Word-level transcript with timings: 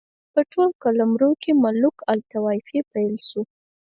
په 0.33 0.41
ټول 0.51 0.69
قلمرو 0.83 1.31
کې 1.41 1.51
ملوک 1.63 1.97
الطوایفي 2.13 2.79
پیل 2.91 3.15
شوه. 3.29 3.43